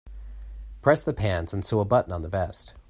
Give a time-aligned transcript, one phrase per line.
[0.81, 2.73] Press the pants and sew a button on the vest.